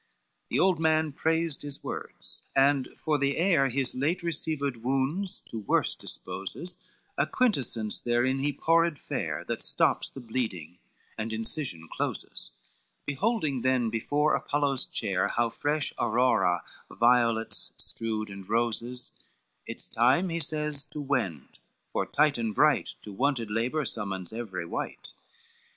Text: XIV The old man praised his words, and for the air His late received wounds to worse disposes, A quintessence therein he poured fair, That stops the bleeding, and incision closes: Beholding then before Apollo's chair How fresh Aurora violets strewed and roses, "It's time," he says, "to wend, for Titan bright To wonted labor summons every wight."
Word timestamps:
XIV 0.45 0.49
The 0.49 0.59
old 0.59 0.79
man 0.79 1.11
praised 1.11 1.61
his 1.61 1.83
words, 1.83 2.41
and 2.55 2.89
for 2.97 3.19
the 3.19 3.37
air 3.37 3.69
His 3.69 3.93
late 3.93 4.23
received 4.23 4.77
wounds 4.77 5.41
to 5.41 5.59
worse 5.59 5.93
disposes, 5.93 6.77
A 7.19 7.27
quintessence 7.27 7.99
therein 7.99 8.39
he 8.39 8.51
poured 8.51 8.97
fair, 8.97 9.43
That 9.43 9.61
stops 9.61 10.09
the 10.09 10.19
bleeding, 10.19 10.79
and 11.19 11.31
incision 11.31 11.87
closes: 11.87 12.49
Beholding 13.05 13.61
then 13.61 13.91
before 13.91 14.33
Apollo's 14.33 14.87
chair 14.87 15.27
How 15.27 15.51
fresh 15.51 15.93
Aurora 15.99 16.63
violets 16.89 17.71
strewed 17.77 18.31
and 18.31 18.49
roses, 18.49 19.11
"It's 19.67 19.87
time," 19.87 20.29
he 20.29 20.39
says, 20.39 20.83
"to 20.85 20.99
wend, 20.99 21.59
for 21.91 22.07
Titan 22.07 22.53
bright 22.53 22.95
To 23.03 23.13
wonted 23.13 23.51
labor 23.51 23.85
summons 23.85 24.33
every 24.33 24.65
wight." 24.65 25.13